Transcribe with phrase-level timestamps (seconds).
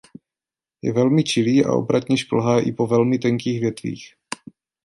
[0.81, 4.15] Je velmi čilý a obratně šplhá i po velmi tenkých větvích.